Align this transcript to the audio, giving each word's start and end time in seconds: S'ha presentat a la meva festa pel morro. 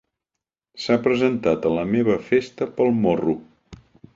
S'ha 0.85 0.97
presentat 1.07 1.67
a 1.69 1.73
la 1.75 1.85
meva 1.91 2.17
festa 2.31 2.71
pel 2.81 2.93
morro. 3.05 3.37